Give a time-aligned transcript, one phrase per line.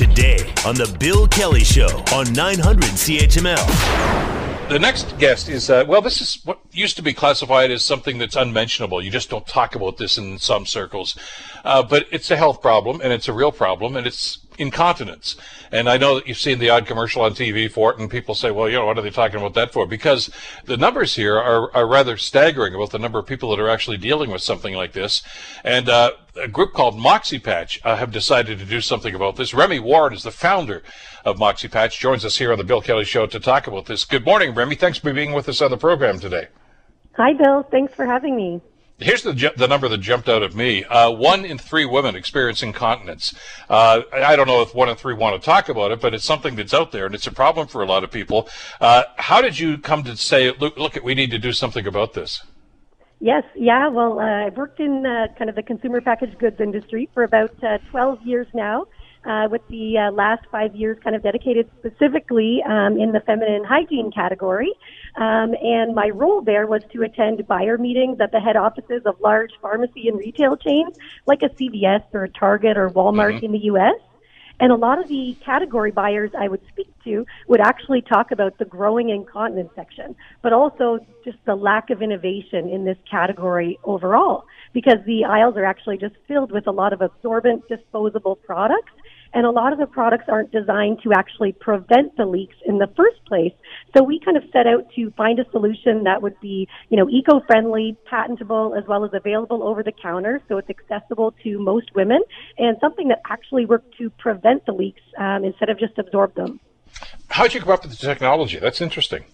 [0.00, 4.70] today on The Bill Kelly Show on 900 CHML.
[4.70, 8.16] The next guest is, uh, well, this is what used to be classified as something
[8.16, 9.04] that's unmentionable.
[9.04, 11.18] You just don't talk about this in some circles.
[11.66, 15.36] Uh, but it's a health problem, and it's a real problem, and it's incontinence.
[15.72, 18.34] And I know that you've seen the odd commercial on TV for it, and people
[18.34, 19.86] say, well, you know, what are they talking about that for?
[19.86, 20.30] Because
[20.66, 23.96] the numbers here are, are rather staggering about the number of people that are actually
[23.96, 25.22] dealing with something like this.
[25.64, 29.54] And uh, a group called MoxiPatch uh, have decided to do something about this.
[29.54, 30.82] Remy Ward is the founder
[31.24, 34.04] of MoxiPatch, joins us here on the Bill Kelly Show to talk about this.
[34.04, 34.76] Good morning, Remy.
[34.76, 36.48] Thanks for being with us on the program today.
[37.14, 37.62] Hi, Bill.
[37.70, 38.60] Thanks for having me.
[39.00, 42.62] Here's the the number that jumped out at me: uh, one in three women experience
[42.62, 43.34] incontinence.
[43.68, 46.24] Uh, I don't know if one in three want to talk about it, but it's
[46.24, 48.48] something that's out there, and it's a problem for a lot of people.
[48.80, 52.12] Uh, how did you come to say, "Look, look, we need to do something about
[52.12, 52.42] this"?
[53.20, 53.88] Yes, yeah.
[53.88, 57.52] Well, uh, I've worked in uh, kind of the consumer packaged goods industry for about
[57.62, 58.86] uh, 12 years now
[59.24, 63.64] uh, with the uh, last five years kind of dedicated specifically um, in the feminine
[63.64, 64.72] hygiene category.
[65.16, 69.20] Um, and my role there was to attend buyer meetings at the head offices of
[69.20, 70.96] large pharmacy and retail chains
[71.26, 73.46] like a CVS or a Target or Walmart mm-hmm.
[73.46, 73.94] in the U.S.
[74.60, 78.58] And a lot of the category buyers I would speak to would actually talk about
[78.58, 84.44] the growing incontinence section, but also just the lack of innovation in this category overall,
[84.74, 88.92] because the aisles are actually just filled with a lot of absorbent disposable products
[89.32, 92.88] and a lot of the products aren't designed to actually prevent the leaks in the
[92.96, 93.52] first place.
[93.96, 97.08] So we kind of set out to find a solution that would be, you know,
[97.08, 102.20] eco-friendly, patentable, as well as available over the counter, so it's accessible to most women,
[102.58, 106.60] and something that actually worked to prevent the leaks um, instead of just absorb them.
[107.28, 108.58] How did you come up with the technology?
[108.58, 109.24] That's interesting.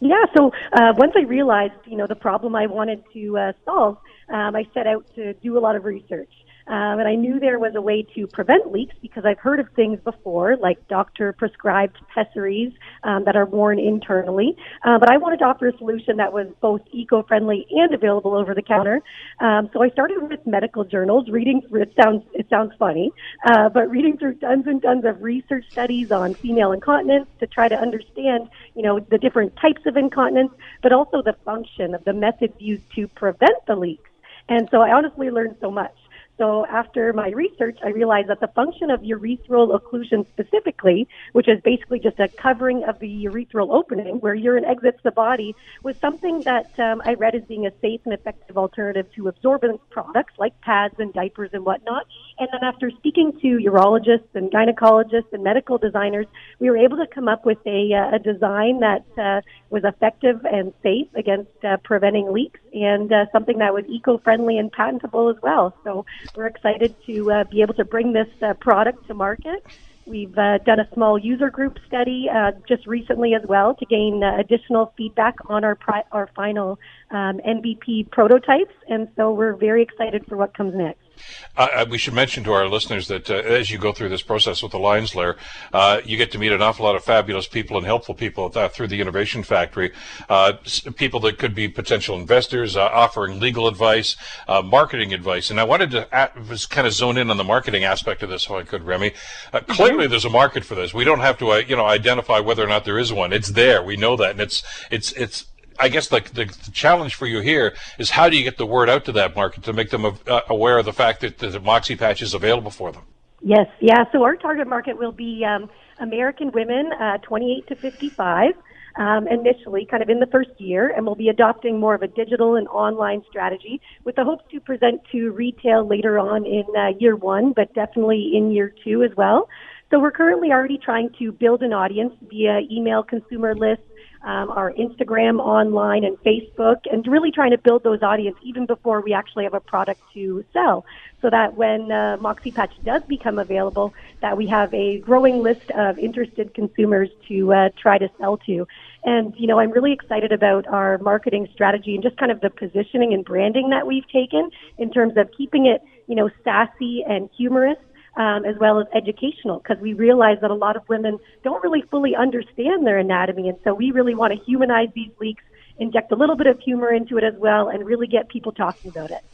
[0.00, 3.98] Yeah, so uh, once I realized, you know, the problem I wanted to uh, solve,
[4.28, 6.32] um, I set out to do a lot of research.
[6.66, 9.68] Um, and I knew there was a way to prevent leaks because I've heard of
[9.74, 12.72] things before, like doctor prescribed pessaries
[13.04, 14.56] um, that are worn internally.
[14.84, 18.34] Uh, but I wanted to offer a solution that was both eco friendly and available
[18.34, 19.02] over the counter.
[19.40, 23.12] Um, so I started with medical journals, reading through it sounds it sounds funny,
[23.46, 27.68] uh, but reading through tons and tons of research studies on female incontinence to try
[27.68, 32.12] to understand, you know, the different types of incontinence, but also the function of the
[32.12, 34.10] methods used to prevent the leaks.
[34.48, 35.94] And so I honestly learned so much.
[36.42, 41.60] So after my research, I realized that the function of urethral occlusion specifically, which is
[41.64, 45.54] basically just a covering of the urethral opening where urine exits the body,
[45.84, 49.80] was something that um, I read as being a safe and effective alternative to absorbent
[49.90, 52.06] products like pads and diapers and whatnot.
[52.42, 56.26] And then after speaking to urologists and gynecologists and medical designers,
[56.58, 60.44] we were able to come up with a, uh, a design that uh, was effective
[60.44, 65.40] and safe against uh, preventing leaks and uh, something that was eco-friendly and patentable as
[65.40, 65.72] well.
[65.84, 66.04] So
[66.34, 69.64] we're excited to uh, be able to bring this uh, product to market.
[70.04, 74.24] We've uh, done a small user group study uh, just recently as well to gain
[74.24, 76.80] uh, additional feedback on our pri- our final
[77.12, 81.11] um, MVP prototypes, and so we're very excited for what comes next.
[81.56, 84.22] Uh, uh, we should mention to our listeners that uh, as you go through this
[84.22, 85.36] process with the Lions Lair,
[85.72, 88.88] uh, you get to meet an awful lot of fabulous people and helpful people through
[88.88, 89.92] the Innovation Factory.
[90.28, 90.54] Uh,
[90.96, 94.16] people that could be potential investors, uh, offering legal advice,
[94.64, 95.50] marketing advice.
[95.50, 96.34] And I wanted to at,
[96.70, 99.10] kind of zone in on the marketing aspect of this, if I could, Remy.
[99.10, 99.72] Mm-hmm.
[99.72, 100.94] Clearly, there's a market for this.
[100.94, 103.32] We don't have to, you know, identify whether or not there is one.
[103.32, 103.82] It's there.
[103.82, 105.44] We know that, and it's it's it's
[105.78, 108.66] I guess the, the, the, challenge for you here is how do you get the
[108.66, 111.48] word out to that market to make them uh, aware of the fact that the
[111.58, 113.02] MoxiPatch is available for them?
[113.42, 114.04] Yes, yeah.
[114.12, 115.68] So our target market will be um,
[115.98, 118.54] American women, uh, 28 to 55.
[118.94, 122.08] Um, initially, kind of in the first year, and we'll be adopting more of a
[122.08, 126.88] digital and online strategy with the hopes to present to retail later on in uh,
[127.00, 129.48] year one, but definitely in year two as well.
[129.92, 133.84] So we're currently already trying to build an audience via email consumer lists,
[134.24, 139.00] um, our Instagram, online, and Facebook, and really trying to build those audience even before
[139.00, 140.84] we actually have a product to sell,
[141.20, 145.98] so that when uh, MoxiPatch does become available, that we have a growing list of
[145.98, 148.66] interested consumers to uh, try to sell to.
[149.04, 152.50] And you know, I'm really excited about our marketing strategy and just kind of the
[152.50, 157.28] positioning and branding that we've taken in terms of keeping it, you know, sassy and
[157.36, 157.78] humorous
[158.16, 161.82] um, as well as educational because we realize that a lot of women don't really
[161.82, 163.48] fully understand their anatomy.
[163.48, 165.44] And so we really want to humanize these leaks,
[165.78, 168.90] inject a little bit of humor into it as well, and really get people talking
[168.90, 169.24] about it.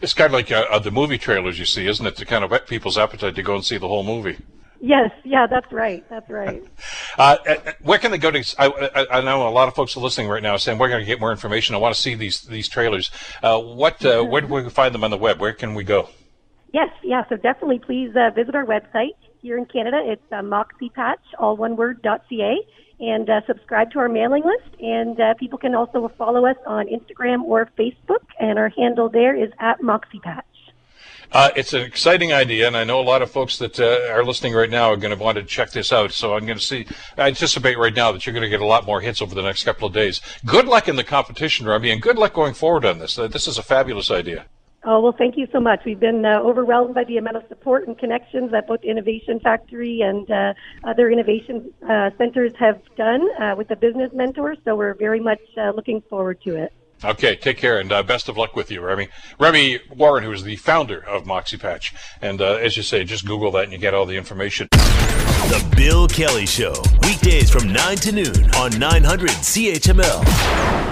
[0.00, 2.16] It's kind of like uh, the movie trailers you see, isn't it?
[2.16, 4.38] To kind of whet people's appetite to go and see the whole movie.
[4.82, 6.04] Yes, yeah, that's right.
[6.08, 6.62] That's right.
[7.18, 8.42] Uh, uh, where can they go to?
[8.56, 11.06] I, I, know a lot of folks are listening right now saying we're going to
[11.06, 11.74] get more information.
[11.74, 13.10] I want to see these these trailers.
[13.42, 14.02] Uh, what?
[14.04, 15.40] Uh, where do we find them on the web?
[15.40, 16.08] Where can we go?
[16.72, 17.24] Yes, yeah.
[17.28, 20.00] So definitely please uh, visit our website here in Canada.
[20.04, 22.56] It's uh, all one word, .ca,
[23.00, 24.80] and uh, subscribe to our mailing list.
[24.80, 29.34] And uh, people can also follow us on Instagram or Facebook, and our handle there
[29.34, 30.42] is at moxipatch.
[31.32, 34.24] Uh, it's an exciting idea, and I know a lot of folks that uh, are
[34.24, 36.10] listening right now are going to want to check this out.
[36.10, 36.86] So I'm going to see.
[37.16, 39.42] I anticipate right now that you're going to get a lot more hits over the
[39.42, 40.20] next couple of days.
[40.44, 43.16] Good luck in the competition, Remy, and good luck going forward on this.
[43.16, 44.46] Uh, this is a fabulous idea.
[44.82, 45.82] Oh, well, thank you so much.
[45.84, 50.00] We've been uh, overwhelmed by the amount of support and connections that both Innovation Factory
[50.00, 50.54] and uh,
[50.84, 54.56] other innovation uh, centers have done uh, with the business mentors.
[54.64, 56.72] So we're very much uh, looking forward to it.
[57.04, 59.08] Okay, take care and uh, best of luck with you, Remy.
[59.38, 61.94] Remy Warren, who is the founder of MoxiPatch.
[62.22, 64.68] And as you say, just Google that and you get all the information.
[64.70, 70.89] The Bill Kelly Show, weekdays from 9 to noon on 900 CHML.